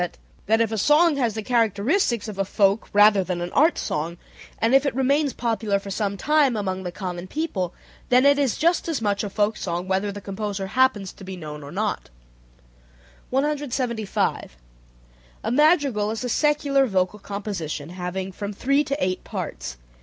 that 0.47 0.59
if 0.59 0.71
a 0.71 0.79
song 0.79 1.15
has 1.17 1.35
the 1.35 1.43
characteristics 1.43 2.27
of 2.27 2.39
a 2.39 2.43
folk 2.43 2.89
rather 2.91 3.23
than 3.23 3.39
an 3.39 3.51
art 3.51 3.77
song, 3.77 4.17
and 4.57 4.73
if 4.73 4.83
it 4.83 4.95
remains 4.95 5.31
popular 5.31 5.77
for 5.77 5.91
some 5.91 6.17
time 6.17 6.55
among 6.57 6.81
the 6.81 6.91
common 6.91 7.27
people, 7.27 7.71
then 8.09 8.25
it 8.25 8.39
is 8.39 8.57
just 8.57 8.87
as 8.87 8.99
much 8.99 9.23
a 9.23 9.29
folk 9.29 9.55
song 9.55 9.87
whether 9.87 10.11
the 10.11 10.19
composer 10.19 10.65
happens 10.65 11.13
to 11.13 11.23
be 11.23 11.37
known 11.37 11.61
or 11.61 11.71
not. 11.71 12.09
175. 13.29 14.57
A 15.43 15.51
madrigal 15.51 16.09
is 16.09 16.23
a 16.23 16.29
secular 16.29 16.87
vocal 16.87 17.19
composition 17.19 17.89
having 17.89 18.31
from 18.31 18.53
three 18.53 18.83
to 18.83 18.97
eight 18.99 19.23
parts. 19.23 19.77